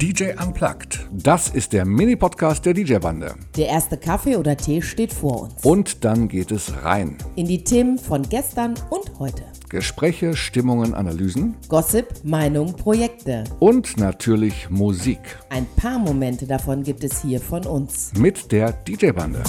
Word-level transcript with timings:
DJ 0.00 0.32
Unplugged. 0.40 1.08
Das 1.10 1.48
ist 1.48 1.72
der 1.72 1.84
Mini-Podcast 1.84 2.64
der 2.64 2.72
DJ-Bande. 2.72 3.34
Der 3.56 3.66
erste 3.66 3.96
Kaffee 3.96 4.36
oder 4.36 4.56
Tee 4.56 4.80
steht 4.80 5.12
vor 5.12 5.42
uns. 5.42 5.64
Und 5.64 6.04
dann 6.04 6.28
geht 6.28 6.52
es 6.52 6.84
rein. 6.84 7.18
In 7.34 7.46
die 7.46 7.64
Themen 7.64 7.98
von 7.98 8.22
gestern 8.22 8.74
und 8.90 9.18
heute. 9.18 9.42
Gespräche, 9.68 10.36
Stimmungen, 10.36 10.94
Analysen 10.94 11.56
Gossip, 11.68 12.06
Meinung, 12.22 12.74
Projekte. 12.76 13.42
und 13.58 13.96
natürlich 13.98 14.70
Musik 14.70 15.18
Ein 15.50 15.66
paar 15.76 15.98
Momente 15.98 16.46
davon 16.46 16.84
gibt 16.84 17.02
es 17.02 17.20
hier 17.22 17.40
von 17.40 17.66
uns. 17.66 18.12
mit 18.16 18.52
der 18.52 18.72
DJ-Bande. 18.72 19.42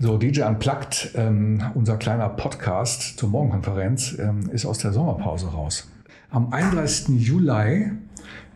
So, 0.00 0.16
DJ 0.16 0.42
Unplugged, 0.42 1.12
ähm, 1.14 1.62
unser 1.74 1.96
kleiner 1.98 2.30
Podcast 2.30 3.18
zur 3.18 3.28
Morgenkonferenz, 3.28 4.16
ähm, 4.18 4.48
ist 4.50 4.64
aus 4.66 4.78
der 4.78 4.92
Sommerpause 4.92 5.46
raus. 5.48 5.88
Am 6.30 6.52
31. 6.52 7.20
Juli 7.20 7.90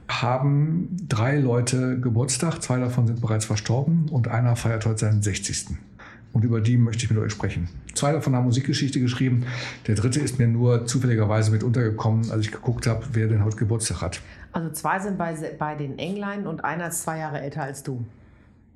haben 0.09 0.97
drei 1.09 1.39
Leute 1.39 2.01
Geburtstag, 2.01 2.63
zwei 2.63 2.79
davon 2.79 3.07
sind 3.07 3.21
bereits 3.21 3.45
verstorben 3.45 4.09
und 4.09 4.29
einer 4.29 4.57
feiert 4.57 4.87
heute 4.87 5.01
seinen 5.01 5.23
60. 5.23 5.69
Und 6.33 6.45
über 6.45 6.61
die 6.61 6.77
möchte 6.77 7.05
ich 7.05 7.11
mit 7.11 7.19
euch 7.19 7.33
sprechen. 7.33 7.69
Zwei 7.95 8.13
davon 8.13 8.35
haben 8.35 8.45
Musikgeschichte 8.45 9.01
geschrieben. 9.01 9.45
Der 9.87 9.95
dritte 9.95 10.21
ist 10.21 10.39
mir 10.39 10.47
nur 10.47 10.87
zufälligerweise 10.87 11.51
mit 11.51 11.63
untergekommen, 11.63 12.31
als 12.31 12.47
ich 12.47 12.53
geguckt 12.53 12.87
habe, 12.87 13.05
wer 13.13 13.29
denn 13.29 13.45
heute 13.45 13.57
Geburtstag 13.57 14.03
hat. 14.03 14.21
Also 14.53 14.71
zwei 14.71 14.99
sind 14.99 15.19
bei, 15.19 15.35
bei 15.59 15.75
den 15.75 15.99
Englein 15.99 16.47
und 16.47 16.65
einer 16.65 16.89
ist 16.89 17.03
zwei 17.03 17.19
Jahre 17.19 17.41
älter 17.41 17.63
als 17.63 17.83
du. 17.83 18.05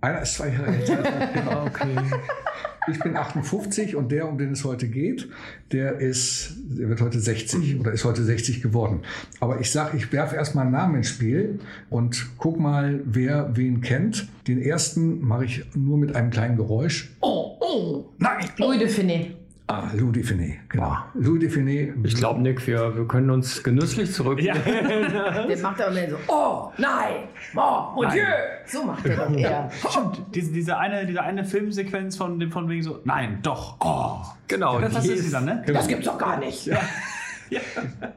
Einer 0.02 0.20
ist 0.22 0.34
zwei 0.34 0.48
Jahre 0.48 0.66
älter. 0.66 0.96
genau, 1.32 1.64
okay. 1.66 1.96
Ich 2.90 2.98
bin 2.98 3.16
58 3.16 3.94
und 3.94 4.10
der, 4.10 4.28
um 4.28 4.36
den 4.36 4.50
es 4.52 4.64
heute 4.64 4.88
geht, 4.88 5.28
der 5.70 5.98
ist, 5.98 6.54
der 6.64 6.88
wird 6.88 7.00
heute 7.00 7.20
60 7.20 7.78
oder 7.78 7.92
ist 7.92 8.04
heute 8.04 8.24
60 8.24 8.60
geworden. 8.60 9.02
Aber 9.38 9.60
ich 9.60 9.70
sage, 9.70 9.96
ich 9.96 10.12
werfe 10.12 10.34
erstmal 10.34 10.64
einen 10.64 10.72
Namen 10.72 10.96
ins 10.96 11.08
Spiel 11.10 11.60
und 11.90 12.26
guck 12.38 12.58
mal, 12.58 13.00
wer 13.04 13.56
wen 13.56 13.80
kennt. 13.80 14.26
Den 14.48 14.60
ersten 14.60 15.20
mache 15.20 15.44
ich 15.44 15.64
nur 15.76 15.96
mit 15.96 16.16
einem 16.16 16.30
kleinen 16.30 16.56
Geräusch. 16.56 17.12
Oh, 17.20 17.56
oh, 17.60 18.04
nein! 18.18 18.46
Louis 18.58 18.80
de 18.80 18.88
Finet. 18.88 19.41
Ah, 19.72 19.88
Louis 19.94 20.12
de 20.12 20.22
Finet, 20.22 20.58
genau. 20.68 20.98
Louis 21.14 21.38
de 21.38 21.48
Finet. 21.48 21.94
Ich 22.04 22.14
glaube, 22.14 22.42
Nick, 22.42 22.66
wir, 22.66 22.94
wir 22.94 23.08
können 23.08 23.30
uns 23.30 23.62
genüsslich 23.62 24.12
zurück. 24.12 24.38
Der 24.42 24.54
macht 25.62 25.80
aber 25.80 25.92
mehr 25.92 26.10
so, 26.10 26.16
oh, 26.28 26.70
nein, 26.76 27.28
oh, 27.56 27.94
mon 27.94 28.10
Dieu. 28.10 28.22
So 28.66 28.84
macht 28.84 29.06
er 29.06 29.16
doch 29.16 29.34
eher. 29.34 29.70
Stimmt, 29.88 30.20
diese, 30.34 30.52
diese, 30.52 30.76
eine, 30.76 31.06
diese 31.06 31.22
eine 31.22 31.46
Filmsequenz 31.46 32.18
von 32.18 32.38
dem 32.38 32.52
von 32.52 32.68
wegen 32.68 32.82
so, 32.82 33.00
nein, 33.04 33.38
doch, 33.42 33.76
oh. 33.80 34.18
Genau, 34.46 34.78
Das, 34.78 34.92
das 34.92 35.06
ist 35.06 35.24
dieser, 35.24 35.40
ne? 35.40 35.62
Das 35.66 35.88
gibt's 35.88 36.04
doch 36.04 36.18
gar 36.18 36.38
nicht. 36.38 36.70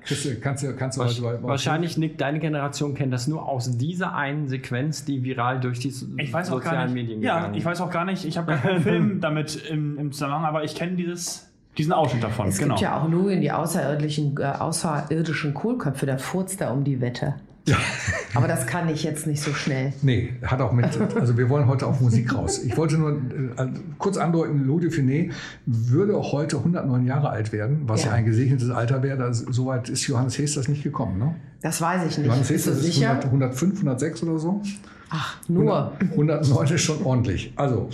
Kannst 0.08 0.26
du, 0.26 0.36
kannst 0.40 0.64
du, 0.64 0.76
kannst 0.76 0.98
du 0.98 1.04
heute 1.04 1.22
bei- 1.22 1.34
bei- 1.38 1.48
wahrscheinlich, 1.48 1.98
Nick, 1.98 2.18
deine 2.18 2.40
Generation 2.40 2.94
kennt 2.94 3.12
das 3.14 3.28
nur 3.28 3.48
aus 3.48 3.78
dieser 3.78 4.16
einen 4.16 4.48
Sequenz, 4.48 5.06
die 5.06 5.24
viral 5.24 5.60
durch 5.60 5.80
die 5.80 5.90
Ich 6.18 6.32
weiß 6.34 6.50
auch 6.52 6.62
gar 6.62 6.72
sozialen 6.72 6.94
nicht. 6.94 7.04
Medien 7.04 7.22
Ja, 7.22 7.38
gegangen 7.38 7.56
ich 7.56 7.66
weiß 7.66 7.82
auch 7.82 7.90
gar 7.90 8.06
nicht, 8.06 8.26
ich 8.26 8.38
habe 8.38 8.48
gar 8.54 8.58
keinen 8.62 8.82
Film 8.84 9.20
damit 9.22 9.56
im, 9.70 9.98
im 9.98 10.12
Zusammenhang, 10.12 10.46
aber 10.46 10.64
ich 10.64 10.76
kenne 10.76 10.96
dieses, 10.96 11.50
diesen 11.78 11.92
Ausschnitt 11.94 12.24
davon. 12.24 12.48
Es 12.48 12.58
genau. 12.58 12.76
gibt 12.76 12.82
ja 12.82 13.02
auch 13.02 13.10
Louis 13.10 13.34
in 13.36 13.42
die 13.42 13.52
außerirdischen, 13.52 14.38
äh, 14.40 14.44
außerirdischen 14.46 15.54
Kohlköpfe, 15.54 16.06
der 16.06 16.20
furzt 16.20 16.62
da 16.62 16.72
um 16.72 16.84
die 16.84 17.02
Wette. 17.02 17.36
Aber 18.36 18.48
das 18.48 18.68
kann 18.68 18.90
ich 18.90 19.04
jetzt 19.04 19.28
nicht 19.28 19.42
so 19.42 19.54
schnell. 19.54 19.94
Nee, 20.02 20.34
hat 20.44 20.62
auch 20.62 20.72
mit. 20.72 20.86
Also 21.20 21.38
wir 21.38 21.50
wollen 21.50 21.68
heute 21.68 21.88
auf 21.88 22.02
Musik 22.02 22.34
raus. 22.36 22.64
Ich 22.64 22.78
wollte 22.78 22.98
nur 22.98 23.14
äh, 23.14 23.68
kurz 23.98 24.18
andeuten, 24.18 24.68
de 24.80 24.92
Finet 24.92 25.32
würde 25.66 26.16
heute 26.16 26.58
109 26.58 27.06
Jahre 27.06 27.30
alt 27.30 27.52
werden, 27.52 27.82
was 27.88 28.04
ja, 28.04 28.10
Ja. 28.12 28.16
ein 28.18 28.26
gesegnetes 28.26 28.70
Alter 28.70 29.02
wäre. 29.04 29.18
Das, 29.18 29.40
Soweit 29.40 29.90
ist 29.90 30.06
Johannes 30.08 30.38
Hesters 30.38 30.68
nicht 30.68 30.84
gekommen. 30.84 31.18
Ne? 31.18 31.36
Das 31.62 31.82
weiß 31.82 32.06
ich 32.08 32.18
nicht. 32.18 32.28
Johannes 32.28 32.50
Hesters 32.50 32.78
ist 32.78 32.84
sicher? 32.84 33.10
100, 33.10 33.26
105, 33.26 33.74
106 33.80 34.24
oder 34.24 34.38
so. 34.38 34.62
Ach, 35.10 35.38
nur. 35.48 35.94
109 36.12 36.68
ist 36.76 36.82
schon 36.82 37.04
ordentlich. 37.04 37.54
Also 37.56 37.90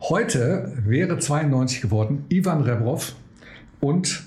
heute 0.00 0.72
wäre 0.84 1.18
92 1.18 1.80
geworden 1.80 2.24
Ivan 2.28 2.62
Rebrov 2.62 3.14
und 3.80 4.24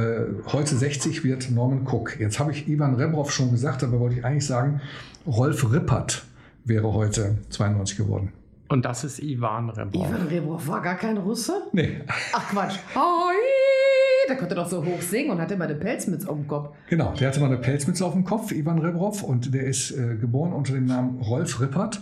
äh, 0.00 0.26
heute 0.52 0.76
60 0.76 1.24
wird 1.24 1.50
Norman 1.50 1.86
Cook. 1.86 2.18
Jetzt 2.18 2.38
habe 2.38 2.52
ich 2.52 2.68
Ivan 2.68 2.94
Rebrov 2.94 3.30
schon 3.30 3.50
gesagt, 3.50 3.82
aber 3.82 4.00
wollte 4.00 4.16
ich 4.16 4.24
eigentlich 4.24 4.46
sagen, 4.46 4.80
Rolf 5.26 5.72
Rippert 5.72 6.24
wäre 6.64 6.92
heute 6.92 7.38
92 7.50 7.96
geworden. 7.96 8.32
Und 8.68 8.84
das 8.84 9.02
ist 9.02 9.20
Ivan 9.20 9.68
Rebov. 9.70 10.08
Ivan 10.08 10.26
Rebov 10.28 10.68
war 10.68 10.80
gar 10.80 10.94
kein 10.94 11.18
Russe? 11.18 11.54
Nee, 11.72 12.02
Ach 12.32 12.50
Quatsch. 12.50 12.78
Hoi! 12.94 13.34
Der 14.28 14.36
konnte 14.36 14.54
doch 14.54 14.68
so 14.68 14.84
hoch 14.84 15.02
singen 15.02 15.30
und 15.30 15.40
hatte 15.40 15.54
immer 15.54 15.64
eine 15.64 15.74
Pelzmütze 15.74 16.28
auf 16.28 16.36
dem 16.36 16.46
Kopf. 16.46 16.76
Genau, 16.88 17.12
der 17.18 17.28
hatte 17.28 17.40
mal 17.40 17.46
eine 17.46 17.56
Pelzmütze 17.56 18.06
auf 18.06 18.12
dem 18.12 18.22
Kopf, 18.22 18.52
Ivan 18.52 18.78
Rebrov, 18.78 19.24
und 19.24 19.52
der 19.52 19.64
ist 19.64 19.90
äh, 19.90 20.14
geboren 20.20 20.52
unter 20.52 20.74
dem 20.74 20.86
Namen 20.86 21.20
Rolf 21.20 21.60
Rippert. 21.60 22.00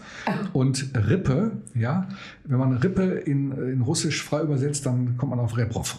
Und 0.53 0.91
Rippe, 0.95 1.53
ja, 1.75 2.07
wenn 2.45 2.59
man 2.59 2.75
Rippe 2.75 3.03
in, 3.03 3.53
in 3.53 3.81
Russisch 3.81 4.23
frei 4.23 4.43
übersetzt, 4.43 4.85
dann 4.85 5.17
kommt 5.17 5.31
man 5.31 5.41
auf 5.41 5.57
Rebrov. 5.57 5.99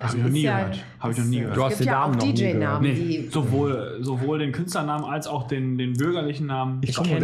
Habe 0.00 0.16
ich 0.16 0.22
noch 0.22 0.30
nie 0.30 0.42
ja- 0.42 0.58
gehört. 0.60 0.84
Habe 1.00 1.12
ich 1.12 1.18
noch 1.18 1.24
nie 1.24 1.36
es 1.36 1.42
gehört. 1.42 1.56
Du 1.56 1.64
hast 1.64 1.70
gibt 1.70 1.80
den 1.80 1.86
ja 1.86 1.92
Namen 1.92 2.20
auch 2.20 2.24
DJ-Namen, 2.24 2.86
Nee, 2.86 2.94
die 2.94 3.28
sowohl, 3.32 3.98
sowohl 4.00 4.38
den 4.38 4.52
Künstlernamen 4.52 5.04
als 5.04 5.26
auch 5.26 5.48
den, 5.48 5.76
den 5.76 5.94
bürgerlichen 5.94 6.46
Namen. 6.46 6.78
Ich 6.82 6.94
komme 6.94 7.20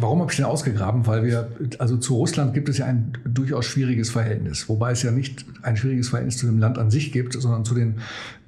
warum 0.00 0.20
habe 0.20 0.30
ich 0.30 0.36
den 0.36 0.44
ausgegraben? 0.44 1.06
Weil 1.06 1.24
wir, 1.24 1.50
also 1.78 1.96
zu 1.96 2.14
Russland 2.14 2.54
gibt 2.54 2.68
es 2.68 2.78
ja 2.78 2.86
ein 2.86 3.12
durchaus 3.24 3.66
schwieriges 3.66 4.10
Verhältnis. 4.10 4.68
Wobei 4.68 4.92
es 4.92 5.02
ja 5.02 5.10
nicht 5.10 5.44
ein 5.62 5.76
schwieriges 5.76 6.10
Verhältnis 6.10 6.38
zu 6.38 6.46
dem 6.46 6.58
Land 6.58 6.78
an 6.78 6.90
sich 6.90 7.10
gibt, 7.10 7.32
sondern 7.32 7.64
zu 7.64 7.74
den 7.74 7.96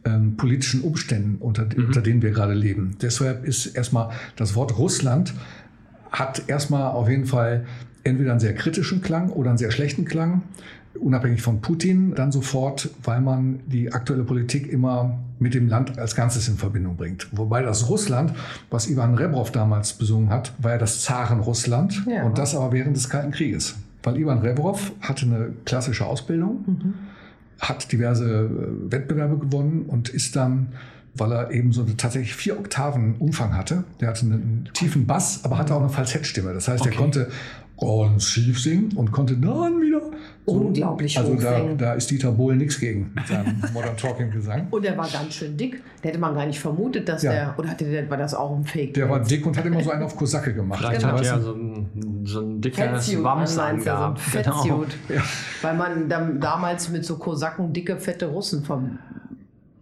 ähm, 0.05 0.37
politischen 0.37 0.83
Umständen, 0.83 1.37
unter, 1.41 1.67
unter 1.77 2.03
denen 2.03 2.23
wir 2.23 2.31
gerade 2.31 2.55
leben. 2.55 2.97
Deshalb 3.03 3.45
ist 3.45 3.67
erstmal 3.67 4.11
das 4.37 4.55
Wort 4.55 4.79
Russland 4.79 5.35
hat 6.13 6.45
erstmal 6.49 6.93
auf 6.93 7.09
jeden 7.09 7.27
Fall 7.27 7.67
entweder 8.07 8.31
einen 8.31 8.41
sehr 8.41 8.55
kritischen 8.55 9.03
Klang 9.03 9.31
oder 9.31 9.51
einen 9.51 9.59
sehr 9.59 9.71
schlechten 9.71 10.05
Klang, 10.05 10.43
unabhängig 10.99 11.43
von 11.43 11.61
Putin, 11.61 12.15
dann 12.15 12.33
sofort, 12.33 12.89
weil 13.05 13.21
man 13.21 13.61
die 13.67 13.93
aktuelle 13.93 14.25
Politik 14.25 14.73
immer 14.73 15.19
mit 15.39 15.53
dem 15.53 15.69
Land 15.69 15.99
als 15.99 16.15
Ganzes 16.17 16.49
in 16.49 16.57
Verbindung 16.57 16.97
bringt. 16.97 17.29
Wobei 17.33 17.61
das 17.63 17.91
Russland, 17.91 18.33
was 18.71 18.89
Ivan 18.89 19.15
Rebrov 19.15 19.51
damals 19.53 19.93
besungen 19.93 20.31
hat, 20.31 20.55
war 20.59 20.73
ja 20.73 20.79
das 20.79 21.03
Zarenrussland 21.03 22.03
Ja. 22.07 22.23
und 22.25 22.39
das 22.39 22.55
aber 22.55 22.73
während 22.73 22.97
des 22.97 23.11
Kalten 23.11 23.31
Krieges. 23.33 23.75
Weil 24.03 24.17
Ivan 24.19 24.39
Rebrov 24.39 24.93
hatte 25.03 25.27
eine 25.27 25.53
klassische 25.67 26.07
Ausbildung, 26.07 26.95
hat 27.59 27.91
diverse 27.93 28.25
äh, 28.45 28.93
Wettbewerbe 28.93 29.37
gewonnen 29.39 29.85
und 29.87 30.09
ist 30.09 30.37
dann, 30.37 30.69
weil 31.15 31.33
er 31.33 31.51
eben 31.51 31.73
so 31.73 31.83
eine, 31.83 31.97
tatsächlich 31.97 32.35
vier 32.35 32.59
Oktaven 32.59 33.17
Umfang 33.19 33.55
hatte, 33.57 33.85
der 34.01 34.09
hatte 34.09 34.25
einen 34.27 34.69
tiefen 34.75 35.07
Bass, 35.07 35.41
aber 35.45 35.59
hatte 35.59 35.75
auch 35.75 35.81
eine 35.81 35.89
Falsettstimme. 35.89 36.55
Das 36.55 36.69
heißt, 36.69 36.85
er 36.87 36.93
Okay. 36.93 36.97
konnte 36.99 37.29
ganz 37.79 38.25
schief 38.25 38.61
singen 38.61 38.93
und 38.97 39.13
konnte 39.13 39.37
dann 39.37 39.81
wieder 39.81 40.01
Unglaublich 40.47 41.19
Also 41.19 41.35
da, 41.35 41.61
da 41.77 41.95
ist 41.95 42.09
Dieter 42.09 42.31
Bohlen 42.31 42.59
nichts 42.59 42.79
gegen 42.79 43.11
mit 43.15 43.27
seinem 43.27 43.61
Modern 43.73 43.97
Talking 43.97 44.31
Gesang. 44.31 44.69
Und 44.71 44.85
er 44.85 44.97
war 44.97 45.09
ganz 45.09 45.35
schön 45.35 45.57
dick. 45.57 45.83
Der 46.05 46.11
hätte 46.11 46.21
man 46.21 46.35
gar 46.37 46.47
nicht 46.47 46.61
vermutet, 46.61 47.09
dass 47.09 47.25
Ja. 47.25 47.33
der. 47.33 47.55
Oder 47.59 47.71
hatte 47.71 47.85
der, 47.85 48.09
war 48.09 48.17
das 48.17 48.33
auch 48.33 48.57
ein 48.57 48.63
Fake? 48.65 48.95
Der 48.95 49.11
war 49.11 49.19
dick 49.21 49.45
und 49.45 49.57
hat 49.59 49.67
immer 49.67 49.83
so 49.83 49.91
einen 49.91 50.05
auf 50.05 50.17
Kosacke 50.17 50.55
gemacht. 50.55 50.79
Vielleicht 50.79 51.01
Genau. 51.01 51.15
hat 51.19 51.25
er 51.27 51.37
du? 51.39 51.43
so 51.43 51.53
ein, 51.53 51.87
so 52.25 52.41
ein 52.41 52.61
dickes 52.61 52.79
Fettsuit 52.79 53.25
Wams 53.25 53.59
an, 53.59 53.65
meinst 53.75 53.87
du, 53.87 53.91
so 53.91 53.97
angehabt. 53.97 54.21
Genau. 54.33 54.63
Fettsuit. 54.63 54.97
Weil 55.63 55.77
man 55.77 56.09
dann 56.09 56.41
damals 56.41 56.89
mit 56.91 57.05
so 57.05 57.17
Kosaken 57.19 57.73
dicke, 57.73 57.97
fette 57.99 58.27
Russen 58.27 58.63
ver 58.65 58.81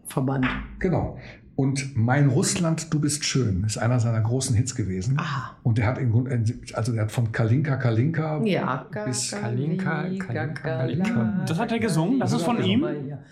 verband. 0.07 0.47
Genau. 0.79 1.19
Und 1.57 1.97
Mein 1.97 2.29
Russland, 2.29 2.93
du 2.93 3.01
bist 3.01 3.25
schön 3.25 3.63
ist 3.65 3.79
einer 3.79 4.01
seiner 4.01 4.21
großen 4.21 4.57
Hits 4.57 4.75
gewesen. 4.75 5.17
Aha. 5.19 5.53
Und 5.63 5.79
der 5.79 5.87
hat 5.87 5.99
im 5.99 6.11
Grunde, 6.11 6.45
also 6.73 6.93
der 6.93 7.03
hat 7.03 7.13
von 7.13 7.31
Kalinka 7.31 7.77
Kalinka 7.77 8.41
Ja. 8.45 8.87
bis 9.05 9.31
Kalinka, 9.31 10.03
Kalinka, 10.19 10.47
Kalinka. 10.49 11.45
Das 11.47 11.59
hat 11.59 11.71
er 11.71 11.79
gesungen? 11.79 12.19
Das 12.19 12.33
ist 12.33 12.43
von 12.43 12.61
ihm? 12.63 12.85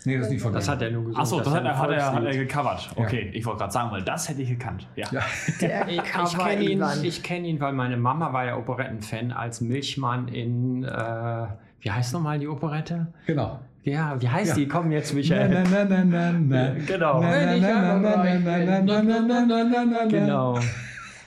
Nee, 0.05 0.17
das 0.19 0.27
ist 0.27 0.33
nicht 0.33 0.43
von 0.43 0.53
Das 0.53 0.69
ihm. 0.69 0.71
hat 0.71 0.83
er 0.83 0.91
nur 0.93 1.03
gesungen. 1.07 1.21
Achso, 1.21 1.39
das, 1.41 1.49
hat, 1.53 1.65
er, 1.65 1.71
ein 1.73 1.79
hat, 1.79 1.91
er, 1.91 2.13
hat 2.15 2.25
er 2.25 2.37
gecovert. 2.37 2.91
Okay, 2.97 3.31
ich 3.35 3.45
wollte 3.45 3.59
gerade 3.59 3.73
sagen, 3.73 3.91
weil 3.91 4.03
das 4.03 4.29
hätte 4.29 4.43
ich 4.43 4.51
gekannt. 4.51 4.87
Ja. 4.95 5.07
Ja. 5.11 5.21
Der 5.61 5.89
Ich, 5.89 6.03
kenne 6.39 6.63
ihn, 6.63 6.85
ich 7.03 7.23
kenn 7.25 7.45
ihn, 7.45 7.61
weil 7.61 7.73
meine 7.73 7.97
Mama 7.97 8.33
war 8.33 8.45
ja 8.45 8.57
Operettenfan 8.57 9.33
als 9.33 9.61
Milchmann 9.61 10.29
in, 10.29 10.85
äh, 10.85 11.47
wie 11.81 11.91
heißt 11.91 12.13
nochmal 12.13 12.39
die 12.39 12.47
Operette? 12.47 13.09
Genau. 13.27 13.59
Ja, 13.85 14.21
wie 14.21 14.29
heißt 14.29 14.51
ja. 14.51 14.57
die? 14.57 14.69
Komm 14.69 14.93
jetzt, 14.93 15.13
Michael. 15.13 15.65
Na, 15.71 15.85
na, 15.85 16.05
na, 16.05 16.33
na, 16.33 16.75
Genau. 16.87 17.21
Genau. 20.09 20.59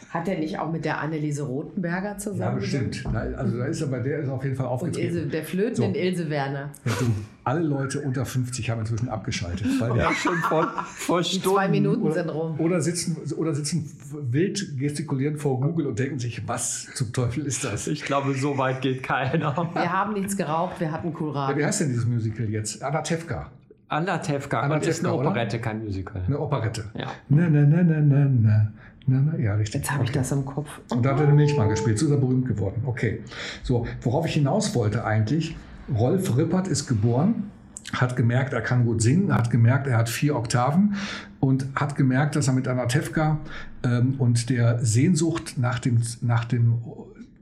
Hat 0.10 0.28
er 0.30 0.40
nicht 0.40 0.58
auch 0.58 0.72
mit 0.72 0.86
der 0.86 1.02
Anneliese 1.02 1.44
Rothenberger 1.44 2.18
zusammen? 2.18 2.40
Ja, 2.40 2.50
bestimmt. 2.52 3.04
Also 3.06 3.58
da 3.58 3.66
ist 3.66 3.82
er 3.82 3.88
bei 3.88 4.00
der 4.00 4.20
ist 4.20 4.30
auf 4.30 4.44
jeden 4.44 4.56
Fall 4.56 4.68
aufgetreten. 4.68 5.10
Und 5.10 5.16
Ilse, 5.18 5.28
der 5.30 5.44
Flöten 5.44 5.76
so. 5.76 5.84
in 5.84 5.96
Ilse 5.96 6.30
Werner. 6.30 6.72
Ja, 6.86 6.92
du 6.98 7.06
alle 7.46 7.62
Leute 7.62 8.02
unter 8.02 8.26
50 8.26 8.70
haben 8.70 8.82
inzwischen 8.82 9.08
abgeschaltet. 9.08 9.68
Weil 9.80 9.94
der, 9.94 10.04
Ja, 10.04 10.14
schon 10.16 10.36
vor, 10.50 10.68
vor 10.86 11.24
Stunden. 11.24 11.48
zwei 11.56 11.68
Minuten 11.70 12.12
sind 12.12 12.30
rum. 12.30 12.60
oder, 12.60 12.82
sitzen, 12.82 13.16
oder 13.38 13.54
sitzen 13.56 13.90
wild 14.32 14.78
gestikulierend 14.78 15.40
vor 15.40 15.62
Google 15.62 15.88
und 15.88 15.98
denken 16.00 16.20
sich, 16.20 16.48
was 16.48 16.88
zum 16.96 17.14
Teufel 17.14 17.46
ist 17.46 17.64
das? 17.64 17.88
Ich 17.88 18.04
glaube, 18.04 18.34
so 18.34 18.58
weit 18.58 18.82
geht 18.82 19.04
keiner. 19.04 19.56
Wir 19.74 19.94
haben 19.94 20.14
nichts 20.14 20.36
geraucht, 20.36 20.80
wir 20.80 20.92
hatten 20.92 21.14
Ja, 21.34 21.56
wie 21.56 21.64
heißt 21.64 21.82
denn 21.82 21.90
dieses 21.90 22.06
Musical 22.06 22.50
jetzt? 22.50 22.84
Anatevka. 22.84 23.52
Anna 23.88 24.18
Tevka. 24.18 24.62
Anna 24.62 24.76
Und 24.76 24.86
ist 24.88 25.06
eine 25.06 25.14
oder? 25.14 25.30
Operette, 25.30 25.60
kein 25.60 25.84
Musical. 25.84 26.24
Eine 26.26 26.40
Operette. 26.40 26.86
Ja. 26.98 27.08
Na, 27.30 27.48
na, 27.48 27.62
na, 27.62 27.84
na, 27.84 28.00
na, 28.02 28.26
na. 28.26 28.72
Na, 29.08 29.22
na, 29.22 29.38
ja, 29.38 29.54
richtig. 29.54 29.82
Jetzt 29.82 29.92
habe 29.92 30.04
ich 30.04 30.10
Okay. 30.10 30.18
das 30.18 30.32
im 30.32 30.44
Kopf. 30.44 30.68
Und 30.90 31.06
da 31.06 31.12
hat 31.12 31.20
er 31.20 31.28
den 31.28 31.36
Milchmann 31.36 31.70
gespielt, 31.70 32.00
so 32.00 32.08
ist 32.08 32.12
er 32.12 32.18
berühmt 32.18 32.48
geworden. 32.48 32.82
Okay. 32.88 33.22
So, 33.62 33.86
worauf 34.02 34.26
ich 34.26 34.34
hinaus 34.34 34.74
wollte 34.74 35.06
eigentlich, 35.06 35.56
Rolf 35.94 36.38
Rippert 36.38 36.68
ist 36.68 36.88
geboren, 36.88 37.52
hat 37.94 38.16
gemerkt, 38.16 38.54
er 38.54 38.62
kann 38.62 38.86
gut 38.86 39.02
singen, 39.02 39.34
hat 39.34 39.52
gemerkt, 39.52 39.88
er 39.88 39.98
hat 39.98 40.10
vier 40.10 40.36
Oktaven 40.36 40.96
und 41.40 41.68
hat 41.76 41.96
gemerkt, 41.96 42.36
dass 42.36 42.48
er 42.48 42.54
mit 42.54 42.68
Anatevka 42.68 43.40
ähm, 43.84 44.16
und 44.18 44.50
der 44.50 44.84
Sehnsucht 44.84 45.56
nach 45.58 45.80
dem, 45.80 46.02
nach 46.22 46.46
dem 46.46 46.80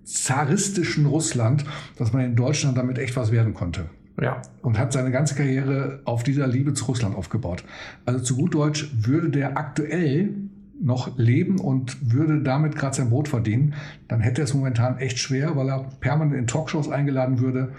zaristischen 0.04 1.06
Russland, 1.06 1.64
dass 1.98 2.12
man 2.12 2.26
in 2.26 2.36
Deutschland 2.36 2.78
damit 2.78 2.98
echt 2.98 3.16
was 3.16 3.32
werden 3.32 3.54
konnte 3.54 3.86
Ja. 4.22 4.42
und 4.62 4.78
hat 4.78 4.92
seine 4.92 5.12
ganze 5.12 5.36
Karriere 5.36 6.02
auf 6.04 6.24
dieser 6.24 6.46
Liebe 6.48 6.74
zu 6.74 6.86
Russland 6.86 7.16
aufgebaut. 7.16 7.64
Also 8.06 8.20
zu 8.20 8.36
gut 8.36 8.54
Deutsch 8.54 8.92
würde 9.00 9.30
der 9.30 9.58
aktuell 9.58 10.34
noch 10.82 11.18
leben 11.18 11.60
und 11.60 12.14
würde 12.14 12.42
damit 12.42 12.76
gerade 12.76 12.96
sein 12.98 13.10
Brot 13.10 13.30
verdienen, 13.30 13.76
dann 14.10 14.20
hätte 14.20 14.42
er 14.42 14.46
es 14.46 14.54
momentan 14.54 14.98
echt 14.98 15.18
schwer, 15.20 15.56
weil 15.56 15.70
er 15.70 15.86
permanent 16.02 16.36
in 16.36 16.48
Talkshows 16.48 16.90
eingeladen 16.90 17.40
würde, 17.40 17.72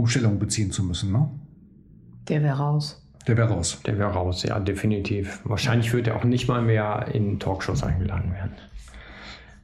um 0.00 0.06
Stellung 0.06 0.38
beziehen 0.38 0.70
zu 0.70 0.82
müssen. 0.82 1.12
Ne? 1.12 1.28
Der 2.28 2.42
wäre 2.42 2.56
raus. 2.56 3.02
Der 3.26 3.36
wäre 3.36 3.48
raus. 3.48 3.80
Der 3.86 3.98
wäre 3.98 4.10
raus, 4.10 4.42
ja, 4.42 4.58
definitiv. 4.58 5.40
Wahrscheinlich 5.44 5.92
wird 5.92 6.08
er 6.08 6.16
auch 6.16 6.24
nicht 6.24 6.48
mal 6.48 6.62
mehr 6.62 7.08
in 7.12 7.38
Talkshows 7.38 7.82
eingeladen 7.82 8.32
werden. 8.32 8.52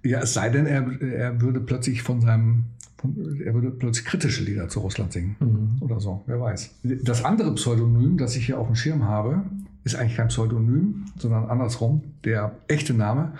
Ja, 0.05 0.21
es 0.21 0.35
sei 0.35 0.51
denn, 0.51 0.67
er, 0.67 0.85
er 1.03 1.41
würde 1.41 1.61
plötzlich 1.61 2.03
von 2.03 2.21
seinem, 2.21 2.67
von, 2.99 3.41
er 3.45 3.55
würde 3.55 3.71
plötzlich 3.71 4.05
kritische 4.05 4.45
Lieder 4.45 4.69
zu 4.69 4.81
Russland 4.81 5.13
singen 5.13 5.79
oder 5.81 6.01
so, 6.01 6.23
wer 6.27 6.41
weiß. 6.41 6.75
Das 7.03 7.25
andere 7.25 7.55
Pseudonym, 7.55 8.19
das 8.19 8.37
ich 8.37 8.47
hier 8.47 8.59
auf 8.59 8.67
dem 8.67 8.77
Schirm 8.77 9.05
habe, 9.05 9.43
ist 9.85 9.97
eigentlich 9.97 10.17
kein 10.17 10.29
Pseudonym, 10.29 11.07
sondern 11.19 11.47
andersrum, 11.47 12.03
der 12.25 12.57
echte 12.69 12.93
Name. 12.93 13.33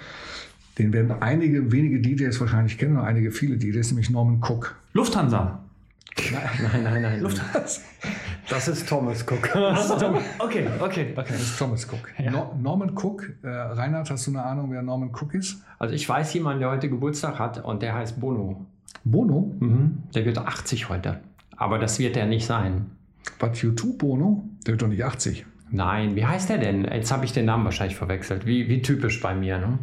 Den 0.79 0.93
werden 0.93 1.11
einige 1.21 1.73
wenige 1.73 2.01
DJs 2.01 2.41
wahrscheinlich 2.41 2.79
kennen, 2.79 2.97
oder 2.97 3.05
einige 3.05 3.31
viele 3.31 3.59
DJs, 3.59 3.91
nämlich 3.91 4.11
Norman 4.11 4.41
Cook. 4.43 4.77
Lufthansa. 4.93 5.66
Nein, 6.33 6.83
nein, 6.83 7.03
nein. 7.03 7.35
Das 8.49 8.69
ist 8.69 8.89
Thomas 8.89 9.23
Cook. 9.23 9.51
Okay, 10.39 10.67
okay, 10.79 11.13
okay. 11.15 11.15
Das 11.15 11.41
ist 11.41 11.59
Thomas 11.59 11.87
Cook. 11.87 12.13
No, 12.31 12.55
Norman 12.61 12.91
Cook, 12.97 13.33
äh, 13.43 13.49
Reinhard, 13.49 14.11
hast 14.11 14.27
du 14.27 14.31
eine 14.31 14.43
Ahnung, 14.43 14.71
wer 14.71 14.83
Norman 14.83 15.11
Cook 15.11 15.35
ist? 15.35 15.63
Also 15.79 15.95
ich 15.95 16.09
weiß 16.09 16.33
jemanden, 16.35 16.61
der 16.61 16.71
heute 16.71 16.89
Geburtstag 16.89 17.39
hat 17.39 17.63
und 17.65 17.83
der 17.83 17.95
heißt 17.95 18.21
Bono. 18.21 18.65
Bono? 19.05 19.53
Mhm. 19.61 20.03
Der 20.15 20.25
wird 20.25 20.39
80 20.39 20.89
heute. 20.89 21.21
Aber 21.57 21.79
das 21.79 21.99
wird 21.99 22.17
er 22.17 22.27
nicht 22.27 22.47
sein. 22.47 22.87
Was 23.39 23.59
U2 23.59 23.99
Bono? 23.99 24.45
Der 24.67 24.73
wird 24.73 24.83
doch 24.83 24.89
nicht 24.89 25.05
80. 25.05 25.45
Nein, 25.71 26.15
wie 26.15 26.25
heißt 26.25 26.49
der 26.49 26.59
denn? 26.59 26.85
Jetzt 26.85 27.11
habe 27.11 27.25
ich 27.25 27.33
den 27.33 27.45
Namen 27.47 27.65
wahrscheinlich 27.65 27.97
verwechselt. 27.97 28.47
Wie, 28.47 28.69
wie 28.69 28.83
typisch 28.83 29.21
bei 29.21 29.35
mir. 29.35 29.59
Ne? 29.59 29.79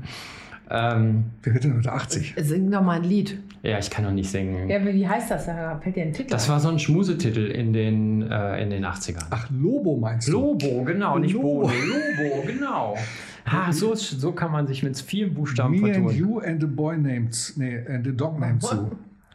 Ähm, 0.69 1.25
Wer 1.43 1.53
wird 1.53 1.65
denn 1.65 1.77
heute 1.77 1.91
80? 1.91 2.35
Sing 2.37 2.71
doch 2.71 2.81
mal 2.81 2.97
ein 2.97 3.03
Lied. 3.03 3.39
Ja, 3.63 3.79
ich 3.79 3.89
kann 3.89 4.03
noch 4.05 4.11
nicht 4.11 4.29
singen. 4.29 4.69
Ja, 4.69 4.85
wie 4.85 5.07
heißt 5.07 5.31
das? 5.31 5.45
Da 5.47 5.79
fällt 5.81 5.95
dir 5.95 6.03
ein 6.03 6.13
Titel. 6.13 6.29
Das 6.29 6.47
war 6.49 6.59
so 6.59 6.69
ein 6.69 6.77
Schmusetitel 6.77 7.47
in 7.47 7.73
den, 7.73 8.21
äh, 8.29 8.61
in 8.61 8.69
den 8.69 8.85
80ern. 8.85 9.25
Ach, 9.31 9.49
Lobo 9.49 9.97
meinst 9.97 10.27
du? 10.27 10.33
Lobo, 10.33 10.83
genau, 10.83 11.17
nicht 11.17 11.33
Lobo. 11.33 11.61
Bono. 11.61 11.73
Lobo, 11.73 12.43
genau. 12.45 12.95
Ah, 13.45 13.73
so, 13.73 13.93
so 13.93 14.31
kann 14.31 14.53
man 14.53 14.67
sich 14.67 14.83
mit 14.83 14.97
vielen 14.97 15.33
Buchstaben 15.33 15.77
Me 15.81 15.93
and 15.93 16.05
vertun. 16.09 16.15
you 16.17 16.39
and 16.39 16.61
the 16.61 16.65
boy 16.65 16.95
named, 16.95 17.35
nee, 17.57 17.77
and 17.89 18.05
the 18.05 18.15
dog 18.15 18.39
named 18.39 18.63
Sue. 18.63 18.89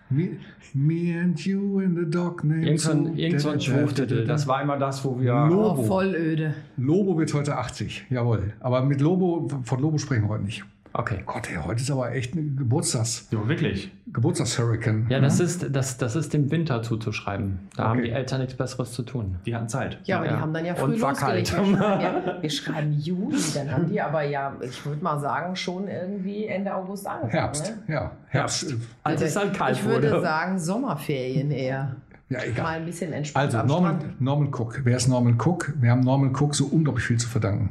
Me, 0.08 0.30
me 0.72 1.20
and 1.20 1.38
you 1.44 1.80
and 1.80 1.94
the 1.94 2.06
dog 2.10 2.42
named 2.42 2.64
Irgend 2.64 2.80
so 2.80 2.90
ein, 2.92 3.04
Sue. 3.04 3.18
irgend 3.18 3.40
so 3.42 3.48
ein 3.50 3.60
Schwuchtitel. 3.60 4.24
Das 4.26 4.46
war 4.46 4.62
immer 4.62 4.78
das, 4.78 5.04
wo 5.04 5.20
wir. 5.20 5.34
oh, 5.34 5.46
Lobo. 5.52 5.82
voll 5.82 6.14
öde. 6.14 6.54
Lobo 6.78 7.18
wird 7.18 7.34
heute 7.34 7.58
80, 7.58 8.06
jawohl. 8.08 8.54
Aber 8.60 8.82
mit 8.82 9.02
Lobo, 9.02 9.46
von 9.64 9.78
Lobo 9.78 9.98
sprechen 9.98 10.22
wir 10.22 10.30
heute 10.30 10.44
nicht. 10.44 10.64
Okay. 10.94 11.18
Gott, 11.26 11.50
ey, 11.50 11.58
heute 11.62 11.82
ist 11.82 11.90
aber 11.90 12.10
echt 12.14 12.34
ein 12.34 12.56
Geburtstags, 12.56 13.28
Jo, 13.30 13.46
wirklich. 13.46 13.92
Geburtstagshurricane. 14.12 15.06
Ja, 15.08 15.20
das 15.20 15.38
ist, 15.40 15.74
das, 15.74 15.96
das 15.98 16.16
ist 16.16 16.32
dem 16.32 16.50
Winter 16.50 16.82
zuzuschreiben. 16.82 17.58
Da 17.76 17.84
haben 17.88 17.98
Okay. 17.98 18.08
die 18.08 18.12
Eltern 18.14 18.40
nichts 18.40 18.54
Besseres 18.54 18.92
zu 18.92 19.02
tun. 19.02 19.36
Die 19.46 19.54
hatten 19.54 19.68
Zeit. 19.68 19.98
Ja, 20.04 20.16
aber 20.18 20.26
Ja. 20.26 20.32
die 20.36 20.40
haben 20.40 20.54
dann 20.54 20.64
ja 20.64 20.74
Und 20.74 20.92
früh 20.94 21.00
war 21.00 21.10
losgelegt. 21.10 21.52
kalt. 21.54 21.68
Wir 21.68 21.70
schreiben, 21.76 22.02
ja, 22.02 22.42
wir 22.42 22.50
schreiben 22.50 22.92
Juli, 22.92 23.36
dann 23.54 23.70
haben 23.72 23.88
die 23.88 24.00
aber 24.00 24.22
ja, 24.22 24.52
ich 24.60 24.84
würde 24.86 25.02
mal 25.02 25.18
sagen, 25.20 25.56
schon 25.56 25.88
irgendwie 25.88 26.46
Ende 26.46 26.74
August 26.74 27.06
angefangen. 27.06 27.32
Herbst, 27.32 27.74
Ne? 27.86 27.94
ja. 27.94 28.10
Herbst. 28.28 28.62
Herbst. 28.70 28.76
Als 29.02 29.22
es 29.22 29.34
dann 29.34 29.52
kalt 29.52 29.76
ich 29.76 29.84
würde 29.84 30.10
wurde. 30.10 30.22
sagen 30.22 30.58
Sommerferien 30.58 31.50
eher. 31.50 31.96
Ja, 32.30 32.38
Mal 32.38 32.46
egal. 32.46 32.66
ein 32.66 32.84
bisschen 32.84 33.12
entspannt 33.12 33.54
Also, 33.54 33.66
Norman, 33.66 34.00
Strand. 34.00 34.20
Norman 34.20 34.48
Cook. 34.54 34.80
Wer 34.84 34.96
ist 34.98 35.08
Norman 35.08 35.38
Cook? 35.40 35.72
Wir 35.80 35.90
haben 35.90 36.00
Norman 36.00 36.34
Cook 36.34 36.54
so 36.54 36.66
unglaublich 36.66 37.04
viel 37.06 37.16
zu 37.18 37.26
verdanken. 37.28 37.70